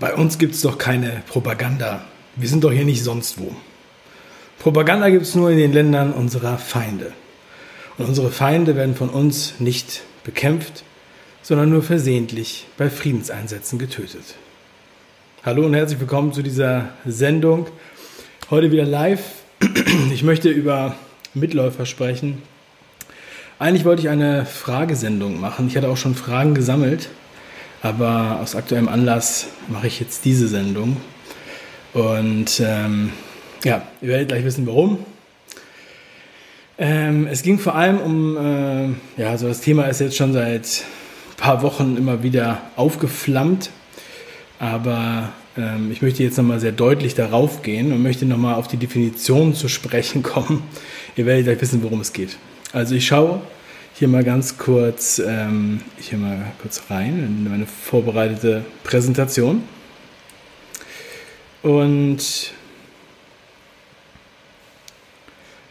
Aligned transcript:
Bei 0.00 0.12
uns 0.14 0.38
gibt 0.38 0.56
es 0.56 0.62
doch 0.62 0.76
keine 0.76 1.22
Propaganda. 1.28 2.04
Wir 2.34 2.48
sind 2.48 2.64
doch 2.64 2.72
hier 2.72 2.84
nicht 2.84 3.04
sonst 3.04 3.38
wo. 3.38 3.54
Propaganda 4.58 5.08
gibt 5.08 5.22
es 5.22 5.36
nur 5.36 5.50
in 5.50 5.56
den 5.56 5.72
Ländern 5.72 6.12
unserer 6.12 6.58
Feinde. 6.58 7.12
Und 7.96 8.06
unsere 8.06 8.32
Feinde 8.32 8.74
werden 8.74 8.96
von 8.96 9.08
uns 9.08 9.54
nicht 9.60 10.02
bekämpft, 10.24 10.82
sondern 11.42 11.70
nur 11.70 11.84
versehentlich 11.84 12.66
bei 12.76 12.90
Friedenseinsätzen 12.90 13.78
getötet. 13.78 14.34
Hallo 15.44 15.64
und 15.64 15.74
herzlich 15.74 16.00
willkommen 16.00 16.32
zu 16.32 16.42
dieser 16.42 16.88
Sendung. 17.04 17.68
Heute 18.50 18.72
wieder 18.72 18.86
live. 18.86 19.22
Ich 20.12 20.24
möchte 20.24 20.48
über 20.48 20.96
Mitläufer 21.34 21.86
sprechen. 21.86 22.42
Eigentlich 23.60 23.84
wollte 23.84 24.02
ich 24.02 24.08
eine 24.08 24.44
Fragesendung 24.44 25.38
machen. 25.38 25.68
Ich 25.68 25.76
hatte 25.76 25.88
auch 25.88 25.96
schon 25.96 26.16
Fragen 26.16 26.54
gesammelt 26.54 27.10
aber 27.84 28.40
aus 28.40 28.56
aktuellem 28.56 28.88
Anlass 28.88 29.48
mache 29.68 29.86
ich 29.88 30.00
jetzt 30.00 30.24
diese 30.24 30.48
Sendung. 30.48 30.96
Und 31.92 32.62
ähm, 32.64 33.12
ja, 33.62 33.86
ihr 34.00 34.08
werdet 34.08 34.28
gleich 34.28 34.42
wissen, 34.42 34.66
warum. 34.66 35.00
Ähm, 36.78 37.26
es 37.26 37.42
ging 37.42 37.58
vor 37.58 37.74
allem 37.74 37.98
um, 37.98 38.36
äh, 38.38 39.20
ja, 39.20 39.36
so 39.36 39.48
das 39.48 39.60
Thema 39.60 39.84
ist 39.84 40.00
jetzt 40.00 40.16
schon 40.16 40.32
seit 40.32 40.64
ein 40.64 41.36
paar 41.36 41.60
Wochen 41.62 41.98
immer 41.98 42.22
wieder 42.22 42.62
aufgeflammt. 42.74 43.68
Aber 44.58 45.28
ähm, 45.58 45.92
ich 45.92 46.00
möchte 46.00 46.22
jetzt 46.22 46.38
nochmal 46.38 46.60
sehr 46.60 46.72
deutlich 46.72 47.14
darauf 47.14 47.60
gehen 47.60 47.92
und 47.92 48.02
möchte 48.02 48.24
nochmal 48.24 48.54
auf 48.54 48.66
die 48.66 48.78
Definition 48.78 49.54
zu 49.54 49.68
sprechen 49.68 50.22
kommen. 50.22 50.62
Ihr 51.16 51.26
werdet 51.26 51.44
gleich 51.44 51.60
wissen, 51.60 51.82
worum 51.82 52.00
es 52.00 52.14
geht. 52.14 52.38
Also 52.72 52.94
ich 52.94 53.06
schaue 53.06 53.42
hier 53.96 54.08
mal 54.08 54.24
ganz 54.24 54.58
kurz, 54.58 55.20
ähm, 55.24 55.80
hier 56.00 56.18
mal 56.18 56.52
kurz 56.60 56.82
rein 56.90 57.20
in 57.20 57.48
meine 57.48 57.66
vorbereitete 57.66 58.64
Präsentation. 58.82 59.62
Und 61.62 62.52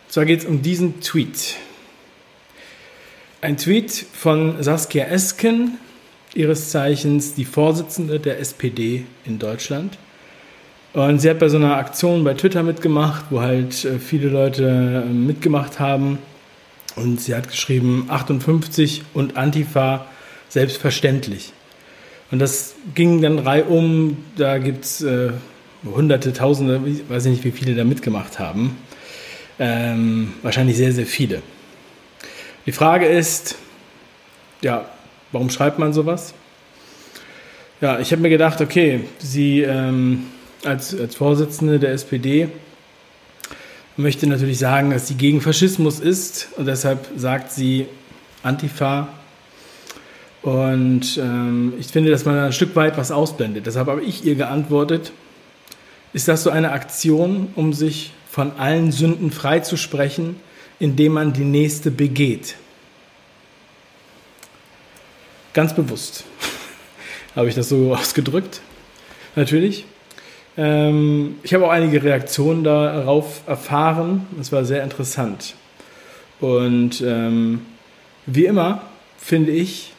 zwar 0.07 0.25
geht 0.25 0.39
es 0.39 0.45
um 0.45 0.61
diesen 0.61 1.01
Tweet. 1.01 1.57
Ein 3.41 3.57
Tweet 3.57 3.91
von 3.91 4.63
Saskia 4.63 5.05
Esken, 5.05 5.77
ihres 6.33 6.69
Zeichens 6.69 7.33
die 7.33 7.45
Vorsitzende 7.45 8.21
der 8.21 8.39
SPD 8.39 9.03
in 9.25 9.37
Deutschland. 9.37 9.97
Und 10.93 11.19
sie 11.19 11.29
hat 11.29 11.39
bei 11.39 11.49
so 11.49 11.57
einer 11.57 11.75
Aktion 11.75 12.23
bei 12.23 12.35
Twitter 12.35 12.63
mitgemacht, 12.63 13.25
wo 13.31 13.41
halt 13.41 13.83
äh, 13.83 13.99
viele 13.99 14.29
Leute 14.29 15.03
äh, 15.05 15.09
mitgemacht 15.09 15.81
haben 15.81 16.19
und 16.95 17.19
sie 17.21 17.35
hat 17.35 17.49
geschrieben 17.49 18.05
58 18.09 19.03
und 19.13 19.37
Antifa 19.37 20.07
selbstverständlich. 20.49 21.53
Und 22.31 22.39
das 22.39 22.75
ging 22.95 23.21
dann 23.21 23.39
reihum, 23.39 24.17
da 24.37 24.57
gibt 24.57 24.85
es 24.85 25.01
äh, 25.01 25.31
hunderte, 25.83 26.33
tausende, 26.33 26.81
ich 26.85 27.07
weiß 27.09 27.25
nicht, 27.25 27.43
wie 27.43 27.51
viele 27.51 27.75
da 27.75 27.83
mitgemacht 27.83 28.39
haben. 28.39 28.77
Ähm, 29.59 30.33
wahrscheinlich 30.41 30.77
sehr, 30.77 30.91
sehr 30.93 31.05
viele. 31.05 31.41
Die 32.65 32.71
Frage 32.71 33.05
ist, 33.05 33.55
ja, 34.61 34.89
warum 35.31 35.49
schreibt 35.49 35.79
man 35.79 35.93
sowas? 35.93 36.33
Ja, 37.81 37.99
ich 37.99 38.11
habe 38.11 38.21
mir 38.21 38.29
gedacht, 38.29 38.61
okay, 38.61 39.01
sie 39.19 39.61
ähm, 39.61 40.25
als, 40.63 40.97
als 40.97 41.15
Vorsitzende 41.15 41.79
der 41.79 41.91
SPD 41.91 42.47
möchte 43.97 44.27
natürlich 44.27 44.59
sagen, 44.59 44.91
dass 44.91 45.07
sie 45.07 45.15
gegen 45.15 45.41
Faschismus 45.41 45.99
ist 45.99 46.49
und 46.57 46.65
deshalb 46.65 47.07
sagt 47.15 47.51
sie 47.51 47.87
Antifa. 48.41 49.09
Und 50.41 51.17
ähm, 51.17 51.73
ich 51.79 51.87
finde, 51.87 52.11
dass 52.11 52.25
man 52.25 52.37
ein 52.37 52.53
Stück 52.53 52.75
weit 52.75 52.97
was 52.97 53.11
ausblendet. 53.11 53.65
Deshalb 53.65 53.87
habe 53.87 54.01
ich 54.01 54.25
ihr 54.25 54.35
geantwortet, 54.35 55.13
ist 56.11 56.27
das 56.27 56.43
so 56.43 56.49
eine 56.49 56.71
Aktion, 56.71 57.49
um 57.55 57.73
sich 57.73 58.11
von 58.29 58.51
allen 58.57 58.91
Sünden 58.91 59.31
freizusprechen, 59.31 60.35
indem 60.79 61.13
man 61.13 61.33
die 61.33 61.45
nächste 61.45 61.91
begeht? 61.91 62.55
Ganz 65.53 65.75
bewusst 65.75 66.25
habe 67.35 67.47
ich 67.47 67.55
das 67.55 67.69
so 67.69 67.95
ausgedrückt, 67.95 68.61
natürlich. 69.35 69.85
Ähm, 70.57 71.35
ich 71.43 71.53
habe 71.53 71.65
auch 71.65 71.71
einige 71.71 72.03
Reaktionen 72.03 72.63
darauf 72.63 73.41
erfahren. 73.47 74.27
Es 74.39 74.51
war 74.51 74.65
sehr 74.65 74.83
interessant. 74.83 75.55
Und 76.39 77.01
ähm, 77.01 77.61
wie 78.25 78.45
immer, 78.45 78.81
finde 79.17 79.51
ich, 79.51 79.93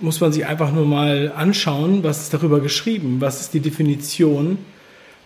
muss 0.00 0.20
man 0.20 0.32
sich 0.32 0.46
einfach 0.46 0.72
nur 0.72 0.84
mal 0.84 1.32
anschauen, 1.34 2.04
was 2.04 2.22
ist 2.22 2.34
darüber 2.34 2.60
geschrieben, 2.60 3.20
was 3.20 3.40
ist 3.40 3.54
die 3.54 3.60
Definition. 3.60 4.58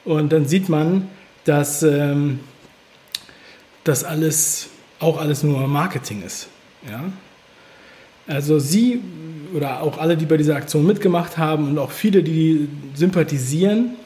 Und 0.04 0.32
dann 0.32 0.46
sieht 0.46 0.68
man, 0.68 1.08
dass 1.44 1.82
ähm, 1.82 2.40
das 3.84 4.04
alles 4.04 4.68
auch 5.00 5.18
alles 5.18 5.42
nur 5.42 5.66
Marketing 5.66 6.22
ist. 6.22 6.48
Ja? 6.88 7.04
Also 8.26 8.58
sie 8.58 9.00
oder 9.54 9.82
auch 9.82 9.98
alle, 9.98 10.16
die 10.16 10.26
bei 10.26 10.36
dieser 10.36 10.54
Aktion 10.54 10.86
mitgemacht 10.86 11.36
haben 11.36 11.68
und 11.68 11.78
auch 11.78 11.90
viele, 11.90 12.22
die 12.22 12.68
sympathisieren, 12.94 13.96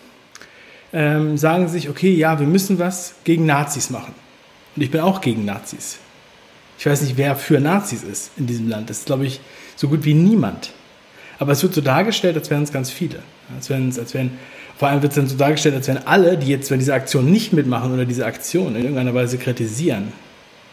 ähm, 0.95 1.37
sagen 1.37 1.69
sich, 1.69 1.91
okay, 1.91 2.15
ja, 2.15 2.39
wir 2.39 2.47
müssen 2.47 2.79
was 2.79 3.17
gegen 3.25 3.45
Nazis 3.47 3.91
machen. 3.91 4.15
Und 4.77 4.83
ich 4.83 4.93
bin 4.93 5.01
auch 5.01 5.21
gegen 5.21 5.45
Nazis. 5.45 5.99
Ich 6.79 6.87
weiß 6.87 7.03
nicht, 7.03 7.17
wer 7.17 7.35
für 7.35 7.61
Nazis 7.61 8.05
ist 8.05 8.31
in 8.37 8.47
diesem 8.47 8.69
Land. 8.69 8.91
Das 8.91 8.99
ist, 8.99 9.07
glaube 9.07 9.27
ich, 9.27 9.41
so 9.75 9.89
gut 9.89 10.05
wie 10.05 10.15
niemand. 10.15 10.73
Aber 11.41 11.53
es 11.53 11.63
wird 11.63 11.75
so 11.75 11.81
dargestellt, 11.81 12.37
als 12.37 12.49
wären 12.49 12.63
es 12.63 12.73
ganz 12.73 12.91
viele. 12.91 13.19
Als 13.57 13.69
wären, 13.69 13.93
als 13.99 14.15
wären, 14.15 14.39
vor 14.79 14.89
allem 14.89 15.03
wird 15.03 15.13
es 15.13 15.17
dann 15.17 15.27
so 15.27 15.37
dargestellt, 15.37 15.75
als 15.75 15.89
wären 15.89 16.07
alle, 16.07 16.39
die 16.39 16.47
jetzt, 16.47 16.71
wenn 16.71 16.79
diese 16.79 16.95
Aktion 16.95 17.31
nicht 17.31 17.53
mitmachen 17.53 17.93
oder 17.93 18.05
diese 18.05 18.25
Aktion 18.25 18.77
in 18.77 18.83
irgendeiner 18.83 19.15
Weise 19.15 19.37
kritisieren, 19.37 20.13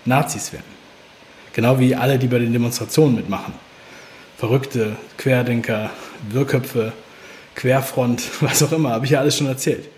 Nazis 0.05 0.53
werden. 0.53 0.65
Genau 1.53 1.79
wie 1.79 1.95
alle, 1.95 2.19
die 2.19 2.27
bei 2.27 2.39
den 2.39 2.53
Demonstrationen 2.53 3.15
mitmachen. 3.15 3.53
Verrückte, 4.37 4.95
Querdenker, 5.17 5.89
Wirrköpfe, 6.29 6.93
Querfront, 7.55 8.23
was 8.41 8.61
auch 8.61 8.71
immer, 8.71 8.91
habe 8.91 9.05
ich 9.05 9.11
ja 9.11 9.19
alles 9.19 9.35
schon 9.35 9.47
erzählt. 9.47 9.89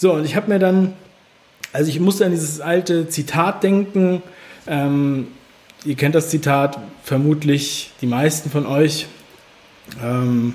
So, 0.00 0.12
und 0.12 0.24
ich 0.24 0.36
habe 0.36 0.48
mir 0.48 0.60
dann, 0.60 0.94
also 1.72 1.90
ich 1.90 1.98
musste 1.98 2.24
an 2.24 2.30
dieses 2.30 2.60
alte 2.60 3.08
Zitat 3.08 3.64
denken. 3.64 4.22
Ähm, 4.68 5.26
ihr 5.84 5.96
kennt 5.96 6.14
das 6.14 6.30
Zitat 6.30 6.78
vermutlich 7.02 7.90
die 8.00 8.06
meisten 8.06 8.48
von 8.48 8.64
euch. 8.64 9.08
Ähm, 10.00 10.54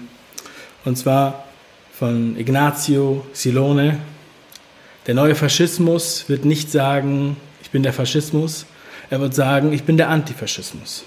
und 0.86 0.98
zwar 0.98 1.44
von 1.92 2.40
Ignazio 2.40 3.26
Silone. 3.34 4.00
Der 5.08 5.14
neue 5.14 5.36
Faschismus 5.36 6.30
wird 6.30 6.46
nicht 6.46 6.72
sagen, 6.72 7.36
ich 7.62 7.70
bin 7.70 7.84
der 7.84 7.92
Faschismus. 7.92 8.66
Er 9.10 9.20
wird 9.20 9.36
sagen, 9.36 9.74
ich 9.74 9.84
bin 9.84 9.98
der 9.98 10.08
Antifaschismus. 10.08 11.04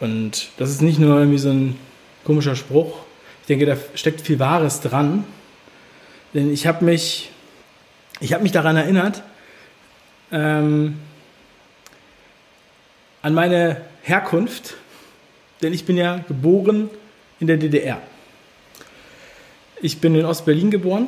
Und 0.00 0.48
das 0.56 0.70
ist 0.70 0.80
nicht 0.80 0.98
nur 0.98 1.18
irgendwie 1.18 1.38
so 1.38 1.50
ein 1.50 1.76
komischer 2.24 2.56
Spruch. 2.56 3.00
Ich 3.42 3.48
denke, 3.48 3.66
da 3.66 3.76
steckt 3.94 4.22
viel 4.22 4.38
Wahres 4.38 4.80
dran. 4.80 5.24
Denn 6.34 6.52
ich 6.52 6.66
habe 6.66 6.84
mich, 6.84 7.30
ich 8.20 8.32
habe 8.32 8.42
mich 8.42 8.52
daran 8.52 8.76
erinnert, 8.76 9.22
ähm, 10.32 10.96
an 13.22 13.34
meine 13.34 13.80
Herkunft, 14.02 14.74
denn 15.62 15.72
ich 15.72 15.84
bin 15.84 15.96
ja 15.96 16.18
geboren 16.28 16.90
in 17.38 17.46
der 17.46 17.56
DDR. 17.56 18.02
Ich 19.80 20.00
bin 20.00 20.14
in 20.16 20.24
Ostberlin 20.24 20.70
geboren, 20.70 21.06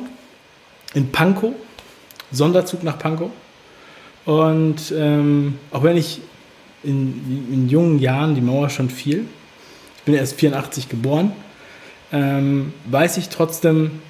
in 0.93 1.11
Pankow, 1.11 1.53
Sonderzug 2.31 2.83
nach 2.83 2.97
Pankow. 2.97 3.31
Und 4.25 4.93
ähm, 4.95 5.59
auch 5.71 5.83
wenn 5.83 5.97
ich 5.97 6.21
in, 6.83 7.47
in, 7.51 7.69
jungen 7.69 7.99
Jahren 7.99 8.35
die 8.35 8.41
Mauer 8.41 8.69
schon 8.69 8.89
fiel, 8.89 9.25
ich 9.97 10.03
bin 10.03 10.15
erst 10.15 10.35
84 10.39 10.89
geboren, 10.89 11.33
ähm, 12.11 12.73
weiß 12.85 13.17
ich 13.17 13.29
trotzdem, 13.29 14.01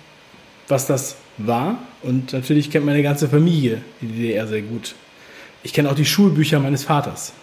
was 0.68 0.88
das 0.88 1.16
war. 1.38 1.80
Und 2.04 2.34
natürlich 2.34 2.72
kennt 2.72 2.86
meine 2.86 3.04
ganze 3.04 3.28
Familie 3.30 3.82
die 4.02 4.08
DDR 4.08 4.48
sehr 4.48 4.62
gut. 4.62 4.96
Ich 5.64 5.74
kenne 5.74 5.90
auch 5.90 5.96
die 5.96 6.06
Schulbücher 6.06 6.60
meines 6.60 6.84
Vaters, 6.84 7.34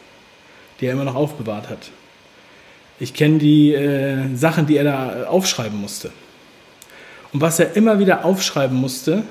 die 0.80 0.86
er 0.86 0.92
immer 0.92 1.04
noch 1.04 1.14
aufbewahrt 1.14 1.68
hat. 1.68 1.90
Ich 3.00 3.12
kenne 3.12 3.38
die 3.38 3.74
äh, 3.74 4.34
Sachen, 4.36 4.66
die 4.66 4.76
er 4.76 4.84
da 4.84 5.24
aufschreiben 5.26 5.80
musste. 5.80 6.12
Und 7.32 7.40
was 7.40 7.58
er 7.58 7.74
immer 7.74 7.98
wieder 7.98 8.24
aufschreiben 8.24 8.76
musste, 8.76 9.24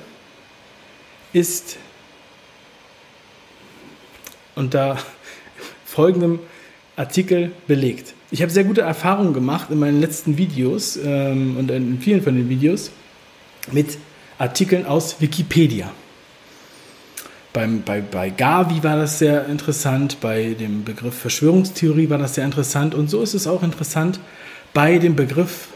ist 1.32 1.78
unter 4.56 4.98
folgendem 5.86 6.40
Artikel 6.96 7.52
belegt. 7.68 8.14
Ich 8.30 8.42
habe 8.42 8.52
sehr 8.52 8.66
gute 8.66 8.82
Erfahrungen 8.82 9.34
gemacht 9.34 9.70
in 9.70 9.80
meinen 9.80 10.02
letzten 10.02 10.38
Videos 10.38 10.98
ähm, 10.98 11.56
und 11.58 11.72
in 11.72 12.00
vielen 12.02 12.22
von 12.22 12.36
den 12.36 12.50
Videos 12.50 12.92
mit 13.72 13.98
Artikeln 14.38 14.86
aus 14.86 15.18
Wikipedia. 15.20 15.92
Beim, 17.54 17.84
bei, 17.84 18.02
bei 18.02 18.32
Gavi 18.32 18.84
war 18.84 18.98
das 18.98 19.20
sehr 19.20 19.46
interessant, 19.46 20.18
bei 20.20 20.56
dem 20.60 20.84
Begriff 20.84 21.20
Verschwörungstheorie 21.20 22.10
war 22.10 22.18
das 22.18 22.36
sehr 22.36 22.46
interessant 22.46 22.96
und 22.96 23.10
so 23.10 23.22
ist 23.22 23.36
es 23.36 23.46
auch 23.46 23.62
interessant 23.62 24.20
bei 24.74 24.98
dem 24.98 25.16
Begriff 25.16 25.68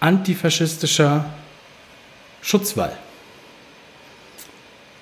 antifaschistischer 0.00 1.24
Schutzwall. 2.42 2.92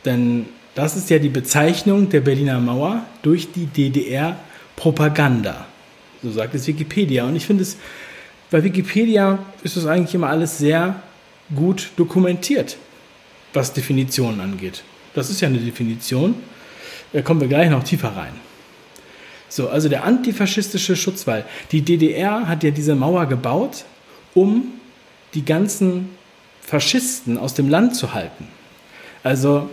Denn 0.04 0.46
das 0.76 0.96
ist 0.96 1.10
ja 1.10 1.18
die 1.18 1.28
Bezeichnung 1.28 2.08
der 2.08 2.20
Berliner 2.20 2.60
Mauer 2.60 3.02
durch 3.22 3.50
die 3.52 3.66
DDR-Propaganda. 3.66 5.66
So 6.22 6.30
sagt 6.30 6.54
es 6.54 6.66
Wikipedia. 6.66 7.24
Und 7.24 7.34
ich 7.34 7.46
finde 7.46 7.62
es, 7.62 7.76
bei 8.50 8.62
Wikipedia 8.62 9.38
ist 9.62 9.76
es 9.76 9.86
eigentlich 9.86 10.14
immer 10.14 10.28
alles 10.28 10.58
sehr 10.58 11.02
gut 11.54 11.90
dokumentiert, 11.96 12.76
was 13.52 13.72
Definitionen 13.72 14.40
angeht. 14.40 14.82
Das 15.14 15.30
ist 15.30 15.40
ja 15.40 15.48
eine 15.48 15.58
Definition. 15.58 16.34
Da 17.12 17.22
kommen 17.22 17.40
wir 17.40 17.48
gleich 17.48 17.70
noch 17.70 17.84
tiefer 17.84 18.16
rein. 18.16 18.32
So, 19.48 19.68
also 19.68 19.88
der 19.88 20.04
antifaschistische 20.04 20.96
Schutzwall. 20.96 21.44
Die 21.72 21.82
DDR 21.82 22.48
hat 22.48 22.64
ja 22.64 22.70
diese 22.70 22.94
Mauer 22.94 23.26
gebaut, 23.26 23.84
um 24.34 24.72
die 25.34 25.44
ganzen 25.44 26.10
Faschisten 26.60 27.38
aus 27.38 27.54
dem 27.54 27.68
Land 27.68 27.94
zu 27.94 28.12
halten. 28.12 28.48
Also, 29.22 29.70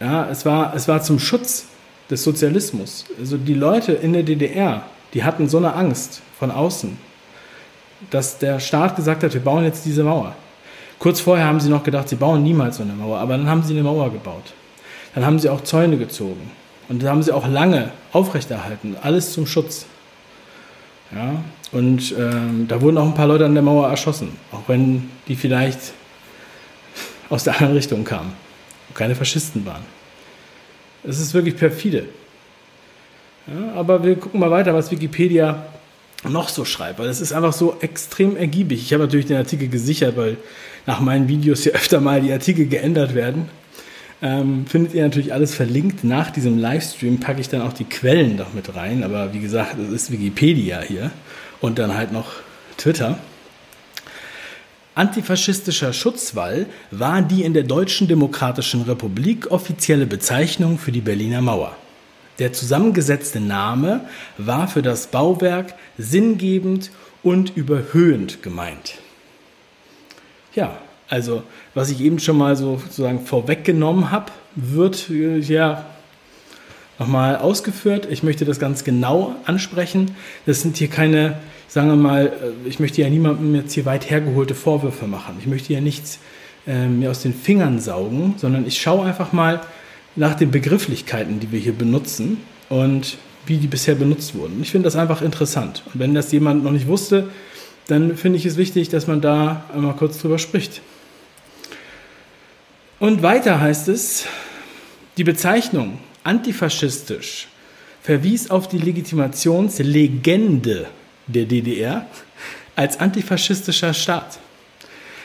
ja, 0.00 0.28
es 0.30 0.46
war, 0.46 0.74
es 0.74 0.86
war 0.86 1.02
zum 1.02 1.18
Schutz 1.18 1.66
des 2.10 2.22
Sozialismus. 2.22 3.04
Also 3.18 3.36
die 3.36 3.54
Leute 3.54 3.92
in 3.92 4.12
der 4.12 4.22
DDR, 4.22 4.84
die 5.14 5.24
hatten 5.24 5.48
so 5.48 5.58
eine 5.58 5.74
Angst 5.74 6.22
von 6.38 6.50
außen, 6.50 6.96
dass 8.10 8.38
der 8.38 8.60
Staat 8.60 8.96
gesagt 8.96 9.22
hat, 9.22 9.34
wir 9.34 9.40
bauen 9.40 9.64
jetzt 9.64 9.84
diese 9.84 10.04
Mauer. 10.04 10.34
Kurz 10.98 11.20
vorher 11.20 11.46
haben 11.46 11.60
sie 11.60 11.68
noch 11.68 11.84
gedacht, 11.84 12.08
sie 12.08 12.16
bauen 12.16 12.42
niemals 12.42 12.76
so 12.76 12.82
eine 12.82 12.92
Mauer, 12.92 13.18
aber 13.18 13.36
dann 13.36 13.48
haben 13.48 13.62
sie 13.62 13.74
eine 13.74 13.82
Mauer 13.82 14.10
gebaut. 14.10 14.52
Dann 15.14 15.24
haben 15.24 15.38
sie 15.38 15.48
auch 15.48 15.62
Zäune 15.62 15.96
gezogen. 15.96 16.50
Und 16.88 17.02
das 17.02 17.10
haben 17.10 17.22
sie 17.22 17.32
auch 17.32 17.46
lange 17.46 17.90
aufrechterhalten. 18.12 18.96
Alles 19.02 19.32
zum 19.32 19.46
Schutz. 19.46 19.86
Ja, 21.14 21.42
und 21.72 22.14
ähm, 22.18 22.66
da 22.68 22.80
wurden 22.80 22.98
auch 22.98 23.06
ein 23.06 23.14
paar 23.14 23.26
Leute 23.26 23.46
an 23.46 23.54
der 23.54 23.62
Mauer 23.62 23.88
erschossen, 23.88 24.36
auch 24.52 24.62
wenn 24.66 25.08
die 25.26 25.36
vielleicht 25.36 25.78
aus 27.30 27.44
der 27.44 27.54
anderen 27.54 27.74
Richtung 27.74 28.04
kamen 28.04 28.32
und 28.88 28.94
keine 28.94 29.14
Faschisten 29.14 29.64
waren. 29.64 29.82
Es 31.04 31.18
ist 31.18 31.32
wirklich 31.32 31.56
perfide. 31.56 32.06
Ja, 33.46 33.78
aber 33.78 34.04
wir 34.04 34.16
gucken 34.16 34.40
mal 34.40 34.50
weiter, 34.50 34.74
was 34.74 34.90
Wikipedia 34.90 35.64
noch 36.24 36.48
so 36.48 36.64
schreibt, 36.64 36.98
weil 36.98 37.08
es 37.08 37.20
ist 37.20 37.32
einfach 37.32 37.52
so 37.52 37.76
extrem 37.80 38.36
ergiebig. 38.36 38.82
Ich 38.82 38.92
habe 38.92 39.04
natürlich 39.04 39.26
den 39.26 39.36
Artikel 39.36 39.68
gesichert, 39.68 40.16
weil 40.16 40.36
nach 40.86 41.00
meinen 41.00 41.28
Videos 41.28 41.64
ja 41.64 41.72
öfter 41.74 42.00
mal 42.00 42.20
die 42.20 42.32
Artikel 42.32 42.66
geändert 42.66 43.14
werden. 43.14 43.48
Ähm, 44.20 44.66
findet 44.66 44.94
ihr 44.94 45.04
natürlich 45.04 45.32
alles 45.32 45.54
verlinkt. 45.54 46.02
Nach 46.02 46.30
diesem 46.30 46.58
Livestream 46.58 47.20
packe 47.20 47.40
ich 47.40 47.48
dann 47.48 47.62
auch 47.62 47.72
die 47.72 47.84
Quellen 47.84 48.36
noch 48.36 48.52
mit 48.52 48.74
rein. 48.74 49.04
Aber 49.04 49.32
wie 49.32 49.38
gesagt, 49.38 49.76
das 49.78 49.90
ist 49.90 50.10
Wikipedia 50.10 50.80
hier 50.80 51.12
und 51.60 51.78
dann 51.78 51.94
halt 51.94 52.12
noch 52.12 52.32
Twitter. 52.76 53.18
Antifaschistischer 54.96 55.92
Schutzwall 55.92 56.66
war 56.90 57.22
die 57.22 57.44
in 57.44 57.54
der 57.54 57.62
Deutschen 57.62 58.08
Demokratischen 58.08 58.82
Republik 58.82 59.48
offizielle 59.52 60.06
Bezeichnung 60.06 60.78
für 60.78 60.90
die 60.90 61.00
Berliner 61.00 61.40
Mauer. 61.40 61.76
Der 62.38 62.52
zusammengesetzte 62.52 63.40
Name 63.40 64.02
war 64.36 64.68
für 64.68 64.82
das 64.82 65.08
Bauwerk 65.08 65.74
sinngebend 65.96 66.90
und 67.22 67.56
überhöhend 67.56 68.42
gemeint. 68.42 68.98
Ja, 70.54 70.78
also, 71.08 71.42
was 71.74 71.90
ich 71.90 72.00
eben 72.00 72.18
schon 72.18 72.36
mal 72.36 72.54
so 72.54 72.78
sozusagen 72.78 73.24
vorweggenommen 73.24 74.10
habe, 74.10 74.32
wird 74.54 75.08
ja 75.08 75.86
nochmal 76.98 77.36
ausgeführt. 77.36 78.06
Ich 78.10 78.22
möchte 78.22 78.44
das 78.44 78.58
ganz 78.58 78.84
genau 78.84 79.34
ansprechen. 79.44 80.14
Das 80.46 80.62
sind 80.62 80.76
hier 80.76 80.88
keine, 80.88 81.38
sagen 81.68 81.88
wir 81.88 81.96
mal, 81.96 82.26
äh, 82.26 82.68
ich 82.68 82.80
möchte 82.80 83.00
ja 83.00 83.08
niemandem 83.08 83.54
jetzt 83.54 83.72
hier 83.72 83.84
weit 83.84 84.10
hergeholte 84.10 84.54
Vorwürfe 84.54 85.06
machen. 85.06 85.36
Ich 85.40 85.46
möchte 85.46 85.72
ja 85.72 85.80
nichts 85.80 86.18
äh, 86.66 86.86
mir 86.86 87.10
aus 87.10 87.22
den 87.22 87.34
Fingern 87.34 87.80
saugen, 87.80 88.34
sondern 88.36 88.66
ich 88.66 88.80
schaue 88.80 89.06
einfach 89.06 89.32
mal 89.32 89.60
nach 90.18 90.34
den 90.34 90.50
Begrifflichkeiten, 90.50 91.40
die 91.40 91.52
wir 91.52 91.60
hier 91.60 91.72
benutzen 91.72 92.38
und 92.68 93.16
wie 93.46 93.56
die 93.56 93.68
bisher 93.68 93.94
benutzt 93.94 94.34
wurden. 94.34 94.60
Ich 94.60 94.72
finde 94.72 94.86
das 94.86 94.96
einfach 94.96 95.22
interessant. 95.22 95.84
Und 95.86 96.00
wenn 96.00 96.12
das 96.12 96.32
jemand 96.32 96.64
noch 96.64 96.72
nicht 96.72 96.88
wusste, 96.88 97.30
dann 97.86 98.16
finde 98.16 98.38
ich 98.38 98.44
es 98.44 98.56
wichtig, 98.56 98.88
dass 98.88 99.06
man 99.06 99.20
da 99.20 99.64
einmal 99.72 99.94
kurz 99.94 100.18
drüber 100.18 100.38
spricht. 100.38 100.82
Und 102.98 103.22
weiter 103.22 103.60
heißt 103.60 103.86
es, 103.88 104.26
die 105.16 105.24
Bezeichnung 105.24 105.98
antifaschistisch 106.24 107.46
verwies 108.02 108.50
auf 108.50 108.68
die 108.68 108.78
Legitimationslegende 108.78 110.86
der 111.28 111.44
DDR 111.44 112.06
als 112.74 112.98
antifaschistischer 112.98 113.94
Staat. 113.94 114.40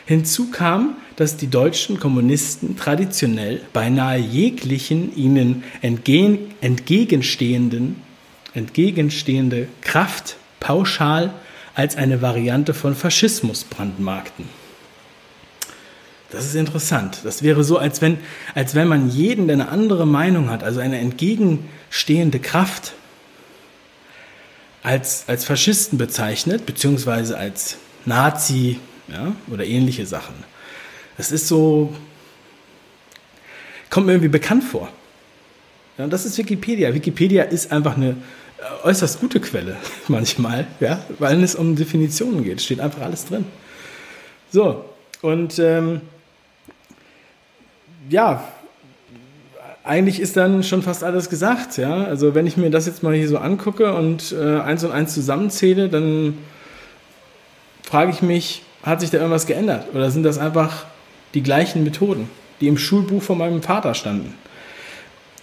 Hinzu 0.06 0.52
kam, 0.52 0.98
dass 1.16 1.38
die 1.38 1.48
deutschen 1.48 2.00
Kommunisten 2.00 2.76
traditionell 2.76 3.62
beinahe 3.72 4.18
jeglichen 4.18 5.16
ihnen 5.16 5.64
entgegenstehenden, 5.82 8.02
entgegenstehende 8.54 9.68
Kraft 9.82 10.36
pauschal 10.60 11.34
als 11.76 11.96
eine 11.96 12.22
Variante 12.22 12.74
von 12.74 12.96
Faschismus 12.96 13.64
brandmarkten. 13.64 14.46
Das 16.32 16.46
ist 16.46 16.56
interessant. 16.56 17.20
Das 17.24 17.44
wäre 17.44 17.64
so, 17.64 17.78
als 17.78 18.02
wenn, 18.02 18.18
als 18.56 18.74
wenn 18.74 18.88
man 18.88 19.10
jeden, 19.10 19.48
der 19.48 19.56
eine 19.56 19.70
andere 19.70 20.08
Meinung 20.08 20.50
hat, 20.50 20.64
also 20.64 20.80
eine 20.80 20.98
entgegenstehende 20.98 22.40
Kraft, 22.40 22.94
als, 24.82 25.26
als 25.28 25.46
Faschisten 25.46 25.98
bezeichnet, 25.98 26.66
beziehungsweise 26.66 27.38
als 27.38 27.78
Nazi 28.06 28.80
ja, 29.08 29.36
oder 29.52 29.66
ähnliche 29.66 30.06
Sachen. 30.06 30.36
Das 31.18 31.32
ist 31.32 31.48
so, 31.48 31.94
kommt 33.90 34.08
mir 34.08 34.14
irgendwie 34.14 34.30
bekannt 34.30 34.64
vor. 34.64 34.90
Ja, 35.98 36.08
das 36.08 36.26
ist 36.26 36.38
Wikipedia. 36.38 36.94
Wikipedia 36.94 37.44
ist 37.44 37.72
einfach 37.72 37.96
eine 37.96 38.10
äh, 38.10 38.88
äußerst 38.88 39.20
gute 39.20 39.40
Quelle 39.40 39.78
manchmal, 40.08 40.68
ja, 40.80 41.04
weil 41.20 41.44
es 41.44 41.56
um 41.56 41.76
Definitionen 41.76 42.44
geht. 42.44 42.62
Steht 42.62 42.80
einfach 42.80 43.02
alles 43.02 43.26
drin. 43.26 43.46
So, 44.52 44.86
und 45.22 45.60
ähm, 45.60 46.02
ja, 48.10 48.44
eigentlich 49.84 50.20
ist 50.20 50.38
dann 50.38 50.64
schon 50.64 50.82
fast 50.82 51.04
alles 51.04 51.30
gesagt. 51.30 51.78
Ja? 51.78 52.06
Also 52.06 52.36
wenn 52.36 52.48
ich 52.48 52.58
mir 52.58 52.70
das 52.70 52.86
jetzt 52.86 53.04
mal 53.04 53.14
hier 53.14 53.28
so 53.28 53.38
angucke 53.38 53.94
und 53.94 54.32
äh, 54.32 54.60
eins 54.60 54.84
und 54.84 54.92
eins 54.92 55.14
zusammenzähle, 55.14 55.90
dann 55.90 56.38
frage 57.84 58.12
ich 58.12 58.22
mich, 58.22 58.64
hat 58.84 59.02
sich 59.02 59.10
da 59.10 59.18
irgendwas 59.18 59.48
geändert? 59.48 59.88
Oder 59.94 60.12
sind 60.12 60.24
das 60.24 60.38
einfach 60.38 60.86
die 61.34 61.42
gleichen 61.42 61.84
Methoden, 61.84 62.30
die 62.62 62.68
im 62.68 62.78
Schulbuch 62.78 63.24
von 63.24 63.38
meinem 63.38 63.62
Vater 63.62 63.94
standen? 63.94 64.34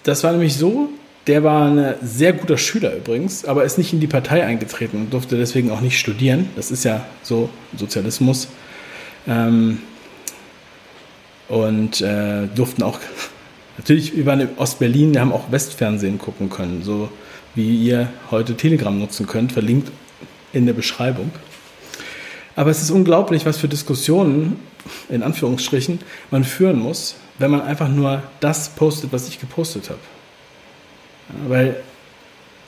Das 0.04 0.24
war 0.24 0.32
nämlich 0.32 0.56
so, 0.56 0.90
der 1.26 1.44
war 1.44 1.68
ein 1.70 1.94
sehr 2.02 2.32
guter 2.32 2.56
Schüler 2.56 2.96
übrigens, 2.96 3.44
aber 3.44 3.64
ist 3.64 3.78
nicht 3.78 3.92
in 3.92 4.00
die 4.00 4.06
Partei 4.06 4.44
eingetreten 4.44 4.96
und 4.98 5.12
durfte 5.12 5.36
deswegen 5.36 5.70
auch 5.70 5.80
nicht 5.80 5.98
studieren. 5.98 6.48
Das 6.56 6.70
ist 6.70 6.84
ja 6.84 7.04
so 7.22 7.50
Sozialismus. 7.76 8.48
Ähm, 9.26 9.78
und 11.48 12.00
äh, 12.00 12.46
durften 12.54 12.82
auch, 12.82 12.98
natürlich, 13.78 14.16
wir 14.16 14.24
waren 14.26 14.40
in 14.40 14.48
Ostberlin, 14.56 15.12
wir 15.12 15.20
haben 15.20 15.32
auch 15.32 15.50
Westfernsehen 15.50 16.18
gucken 16.18 16.48
können, 16.48 16.82
so 16.82 17.10
wie 17.54 17.76
ihr 17.76 18.08
heute 18.30 18.56
Telegram 18.56 18.96
nutzen 18.96 19.26
könnt, 19.26 19.52
verlinkt 19.52 19.90
in 20.52 20.66
der 20.66 20.72
Beschreibung. 20.72 21.30
Aber 22.56 22.70
es 22.70 22.82
ist 22.82 22.90
unglaublich, 22.90 23.46
was 23.46 23.58
für 23.58 23.68
Diskussionen, 23.68 24.56
in 25.08 25.22
Anführungsstrichen, 25.22 26.00
man 26.30 26.44
führen 26.44 26.78
muss, 26.78 27.16
wenn 27.38 27.50
man 27.50 27.62
einfach 27.62 27.88
nur 27.88 28.22
das 28.40 28.70
postet, 28.70 29.12
was 29.12 29.28
ich 29.28 29.40
gepostet 29.40 29.88
habe. 29.90 30.00
Weil 31.48 31.76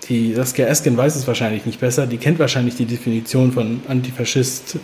die 0.09 0.35
Saskia 0.35 0.67
Esken 0.67 0.97
weiß 0.97 1.17
es 1.17 1.27
wahrscheinlich 1.27 1.67
nicht 1.67 1.81
besser, 1.81 2.07
die 2.07 2.17
kennt 2.17 2.39
wahrscheinlich 2.39 2.77
die 2.77 2.87
Definition 2.87 3.53
von 3.53 3.83
Antifaschist 3.89 4.79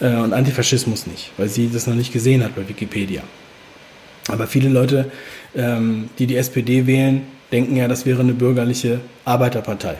äh, 0.00 0.14
und 0.14 0.32
Antifaschismus 0.32 1.06
nicht, 1.06 1.32
weil 1.36 1.48
sie 1.48 1.70
das 1.70 1.86
noch 1.86 1.94
nicht 1.94 2.12
gesehen 2.12 2.42
hat 2.42 2.54
bei 2.54 2.68
Wikipedia. 2.68 3.22
Aber 4.28 4.46
viele 4.46 4.68
Leute, 4.68 5.10
ähm, 5.54 6.08
die 6.18 6.26
die 6.26 6.36
SPD 6.36 6.86
wählen, 6.86 7.22
denken 7.52 7.76
ja, 7.76 7.88
das 7.88 8.06
wäre 8.06 8.20
eine 8.20 8.32
bürgerliche 8.32 9.00
Arbeiterpartei. 9.24 9.96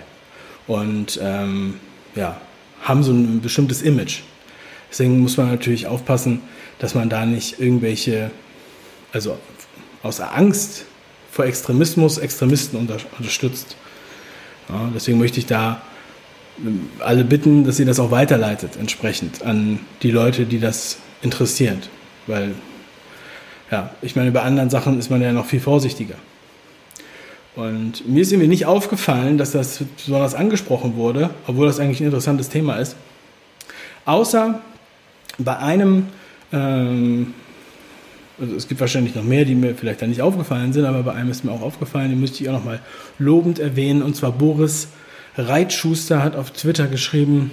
Und 0.67 1.19
ähm, 1.23 1.75
ja, 2.15 2.41
haben 2.83 3.03
so 3.03 3.13
ein 3.13 3.41
bestimmtes 3.41 3.83
Image. 3.83 4.21
Deswegen 4.91 5.21
muss 5.21 5.37
man 5.37 5.49
natürlich 5.49 5.87
aufpassen, 5.87 6.41
dass 6.79 6.95
man 6.95 7.09
da 7.09 7.27
nicht 7.27 7.61
irgendwelche, 7.61 8.31
also 9.13 9.39
aus 10.03 10.21
Angst 10.21 10.85
vor 11.31 11.45
Extremismus 11.45 12.19
Extremisten 12.19 12.79
unter, 12.79 12.97
unterstützt. 13.19 13.77
Ja, 14.69 14.91
deswegen 14.95 15.19
möchte 15.19 15.39
ich 15.39 15.47
da 15.47 15.83
alle 16.99 17.25
bitten, 17.25 17.65
dass 17.65 17.79
ihr 17.79 17.87
das 17.87 18.01
auch 18.01 18.11
weiterleitet, 18.11 18.77
entsprechend 18.79 19.43
an 19.43 19.81
die 20.03 20.11
Leute, 20.11 20.45
die 20.45 20.59
das 20.59 20.99
interessiert. 21.23 21.89
Weil, 22.27 22.55
ja, 23.71 23.91
ich 24.03 24.17
meine, 24.17 24.31
bei 24.33 24.43
anderen 24.43 24.71
Sachen 24.71 24.99
ist 24.99 25.11
man 25.11 25.23
ja 25.23 25.33
noch 25.33 25.47
viel 25.47 25.61
vorsichtiger. 25.61 26.17
Und 27.61 28.09
mir 28.09 28.23
ist 28.23 28.33
irgendwie 28.33 28.49
nicht 28.49 28.67
aufgefallen, 28.67 29.37
dass 29.37 29.53
das 29.53 29.85
besonders 29.97 30.35
angesprochen 30.35 30.97
wurde, 30.97 31.31
obwohl 31.47 31.67
das 31.67 31.79
eigentlich 31.79 32.01
ein 32.01 32.07
interessantes 32.07 32.49
Thema 32.49 32.77
ist. 32.77 32.97
Außer 34.07 34.61
Bei 35.39 35.57
einem, 35.59 36.09
ähm, 36.53 37.33
also 38.39 38.55
es 38.57 38.69
gibt 38.69 38.81
wahrscheinlich 38.81 39.15
noch 39.15 39.25
mehr, 39.25 39.45
die 39.45 39.55
mir 39.55 39.75
vielleicht 39.75 40.03
da 40.03 40.07
nicht 40.07 40.21
aufgefallen 40.21 40.73
sind, 40.73 40.85
aber 40.85 41.03
bei 41.03 41.13
einem 41.13 41.31
ist 41.31 41.45
mir 41.45 41.53
auch 41.53 41.63
aufgefallen, 41.63 42.11
den 42.11 42.21
müsste 42.21 42.43
ich 42.43 42.51
auch 42.51 42.55
nochmal 42.55 42.81
lobend 43.19 43.59
erwähnen, 43.59 44.03
und 44.03 44.17
zwar 44.17 44.33
Boris 44.33 44.89
Reitschuster 45.37 46.23
hat 46.23 46.37
auf 46.37 46.51
Twitter 46.51 46.89
geschrieben, 46.89 47.53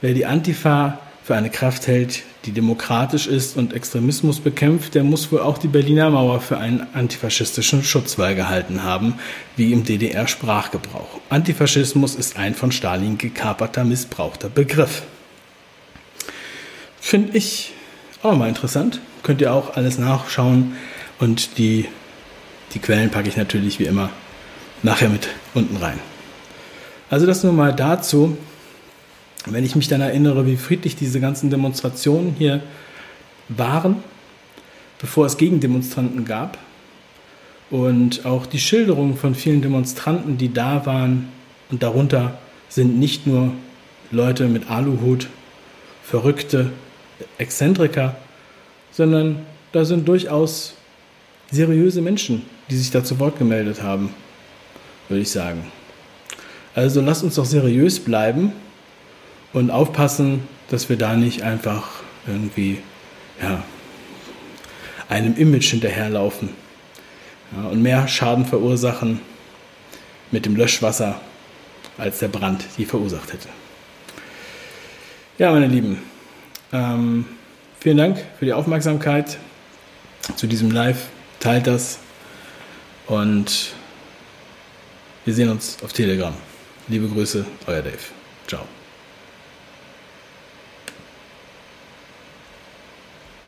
wer 0.00 0.14
die 0.14 0.24
Antifa 0.24 0.98
für 1.22 1.34
eine 1.34 1.50
Kraft 1.50 1.86
hält, 1.86 2.22
die 2.46 2.52
demokratisch 2.52 3.26
ist 3.26 3.56
und 3.56 3.74
Extremismus 3.74 4.40
bekämpft, 4.40 4.94
der 4.94 5.04
muss 5.04 5.30
wohl 5.30 5.40
auch 5.40 5.58
die 5.58 5.68
Berliner 5.68 6.08
Mauer 6.08 6.40
für 6.40 6.58
einen 6.58 6.86
antifaschistischen 6.94 7.84
Schutzwall 7.84 8.34
gehalten 8.34 8.82
haben, 8.82 9.14
wie 9.56 9.72
im 9.72 9.84
DDR-Sprachgebrauch. 9.84 11.20
Antifaschismus 11.28 12.14
ist 12.14 12.38
ein 12.38 12.54
von 12.54 12.72
Stalin 12.72 13.18
gekaperter, 13.18 13.84
missbrauchter 13.84 14.48
Begriff. 14.48 15.02
Finde 17.00 17.36
ich 17.36 17.72
auch 18.22 18.36
mal 18.36 18.48
interessant. 18.48 19.00
Könnt 19.22 19.40
ihr 19.42 19.52
auch 19.52 19.76
alles 19.76 19.98
nachschauen 19.98 20.76
und 21.18 21.58
die, 21.58 21.86
die 22.72 22.78
Quellen 22.78 23.10
packe 23.10 23.28
ich 23.28 23.36
natürlich 23.36 23.78
wie 23.78 23.84
immer 23.84 24.10
nachher 24.82 25.10
mit 25.10 25.28
unten 25.52 25.76
rein. 25.76 25.98
Also 27.10 27.26
das 27.26 27.42
nur 27.42 27.52
mal 27.52 27.74
dazu. 27.74 28.38
Wenn 29.46 29.64
ich 29.64 29.74
mich 29.74 29.88
dann 29.88 30.00
erinnere, 30.00 30.46
wie 30.46 30.56
friedlich 30.56 30.96
diese 30.96 31.20
ganzen 31.20 31.50
Demonstrationen 31.50 32.34
hier 32.36 32.62
waren, 33.48 33.96
bevor 34.98 35.26
es 35.26 35.36
Gegendemonstranten 35.36 36.24
gab, 36.24 36.58
und 37.70 38.26
auch 38.26 38.46
die 38.46 38.58
Schilderungen 38.58 39.16
von 39.16 39.34
vielen 39.34 39.62
Demonstranten, 39.62 40.36
die 40.36 40.52
da 40.52 40.84
waren, 40.86 41.28
und 41.70 41.82
darunter 41.82 42.38
sind 42.68 42.98
nicht 42.98 43.26
nur 43.26 43.52
Leute 44.10 44.48
mit 44.48 44.68
Aluhut, 44.68 45.28
Verrückte, 46.02 46.72
Exzentriker, 47.38 48.16
sondern 48.90 49.46
da 49.72 49.84
sind 49.84 50.08
durchaus 50.08 50.74
seriöse 51.50 52.02
Menschen, 52.02 52.42
die 52.70 52.76
sich 52.76 52.90
da 52.90 53.04
zu 53.04 53.20
Wort 53.20 53.38
gemeldet 53.38 53.82
haben, 53.82 54.12
würde 55.08 55.22
ich 55.22 55.30
sagen. 55.30 55.64
Also 56.74 57.00
lasst 57.00 57.22
uns 57.22 57.36
doch 57.36 57.44
seriös 57.44 58.00
bleiben 58.00 58.52
und 59.52 59.70
aufpassen, 59.70 60.46
dass 60.68 60.88
wir 60.88 60.96
da 60.96 61.14
nicht 61.16 61.42
einfach 61.42 62.02
irgendwie 62.26 62.78
ja, 63.42 63.62
einem 65.08 65.36
Image 65.36 65.70
hinterherlaufen 65.70 66.50
ja, 67.56 67.68
und 67.68 67.82
mehr 67.82 68.06
Schaden 68.08 68.46
verursachen 68.46 69.20
mit 70.30 70.46
dem 70.46 70.56
Löschwasser, 70.56 71.20
als 71.98 72.20
der 72.20 72.28
Brand 72.28 72.64
die 72.78 72.84
verursacht 72.84 73.32
hätte. 73.32 73.48
Ja, 75.38 75.50
meine 75.52 75.66
Lieben, 75.66 75.98
ähm, 76.72 77.24
vielen 77.80 77.96
Dank 77.96 78.18
für 78.38 78.44
die 78.44 78.52
Aufmerksamkeit 78.52 79.38
zu 80.36 80.46
diesem 80.46 80.70
Live. 80.70 81.06
Teilt 81.40 81.66
das 81.66 81.98
und 83.06 83.72
wir 85.24 85.34
sehen 85.34 85.48
uns 85.48 85.78
auf 85.82 85.92
Telegram. 85.92 86.34
Liebe 86.88 87.08
Grüße, 87.08 87.44
euer 87.66 87.82
Dave. 87.82 87.98
Ciao. 88.46 88.79